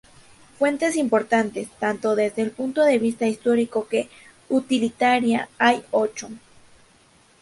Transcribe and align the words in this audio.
Fuentes 0.57 0.95
importantes, 0.95 1.69
tanto 1.77 2.15
desde 2.15 2.41
el 2.41 2.49
punto 2.49 2.81
de 2.83 2.97
vista 2.97 3.27
histórico 3.27 3.87
que 3.87 4.09
utilitaria, 4.49 5.47
hay 5.59 5.83
ocho. 5.91 6.27